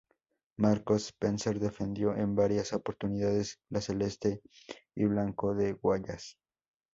Marcos 0.57 1.09
Spencer 1.09 1.59
defendió 1.59 2.15
en 2.17 2.33
varias 2.33 2.73
oportunidades 2.73 3.59
la 3.69 3.81
celeste 3.81 4.41
y 4.95 5.05
blanco 5.05 5.53
de 5.53 5.73
Guayas. 5.73 6.39